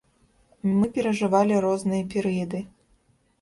Мы 0.77 0.87
перажывалі 0.95 1.59
розныя 1.67 2.09
перыяды. 2.15 2.65